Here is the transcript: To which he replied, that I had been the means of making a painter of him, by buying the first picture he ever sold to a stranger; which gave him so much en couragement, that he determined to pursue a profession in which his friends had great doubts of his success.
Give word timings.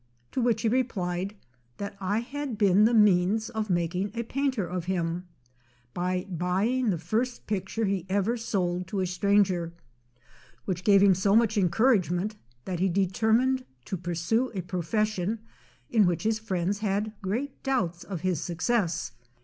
To 0.31 0.41
which 0.41 0.63
he 0.63 0.67
replied, 0.67 1.35
that 1.77 1.95
I 2.01 2.21
had 2.21 2.57
been 2.57 2.85
the 2.85 2.93
means 2.95 3.51
of 3.51 3.69
making 3.69 4.09
a 4.15 4.23
painter 4.23 4.65
of 4.65 4.85
him, 4.85 5.27
by 5.93 6.25
buying 6.27 6.89
the 6.89 6.97
first 6.97 7.45
picture 7.45 7.85
he 7.85 8.07
ever 8.09 8.35
sold 8.35 8.87
to 8.87 9.01
a 9.01 9.05
stranger; 9.05 9.73
which 10.65 10.83
gave 10.83 11.03
him 11.03 11.13
so 11.13 11.35
much 11.35 11.55
en 11.55 11.69
couragement, 11.69 12.33
that 12.65 12.79
he 12.79 12.89
determined 12.89 13.63
to 13.85 13.95
pursue 13.95 14.49
a 14.55 14.61
profession 14.63 15.37
in 15.87 16.07
which 16.07 16.23
his 16.23 16.39
friends 16.39 16.79
had 16.79 17.13
great 17.21 17.61
doubts 17.61 18.03
of 18.03 18.21
his 18.21 18.41
success. 18.41 19.11